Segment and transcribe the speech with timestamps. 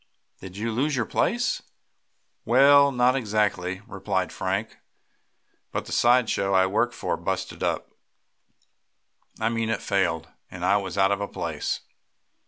[0.39, 1.61] Did you lose your place?"
[2.43, 4.77] "Well, no, not exactly," replied Frank,
[5.71, 7.91] "but the side show I worked for busted up
[9.39, 11.81] I mean it failed, and I was out of a place.